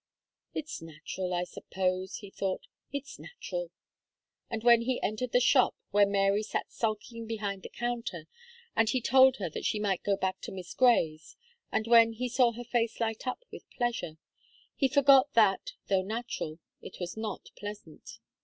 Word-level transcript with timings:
"It's 0.55 0.81
natural, 0.81 1.31
I 1.31 1.43
suppose," 1.43 2.15
he 2.15 2.31
thought, 2.31 2.65
"it's 2.91 3.19
natural;" 3.19 3.69
and 4.49 4.63
when 4.63 4.81
he 4.81 4.99
entered 5.03 5.31
the 5.31 5.39
shop, 5.39 5.75
where 5.91 6.07
Mary 6.07 6.41
sat 6.41 6.71
sulking 6.71 7.27
behind 7.27 7.61
the 7.61 7.69
counter, 7.69 8.25
and 8.75 8.89
he 8.89 8.99
told 8.99 9.35
her 9.35 9.47
that 9.51 9.63
she 9.63 9.79
might 9.79 10.01
go 10.01 10.17
back 10.17 10.41
to 10.41 10.51
Miss 10.51 10.73
Gray's, 10.73 11.35
and 11.71 11.85
when 11.85 12.13
he 12.13 12.29
saw 12.29 12.53
her 12.53 12.63
face 12.63 12.99
light 12.99 13.27
up 13.27 13.45
with 13.51 13.69
pleasure, 13.69 14.17
he 14.75 14.87
forgot 14.87 15.31
that, 15.35 15.73
though 15.85 16.01
natural, 16.01 16.57
it 16.81 16.99
was 16.99 17.15
not 17.15 17.51
pleasant. 17.55 18.17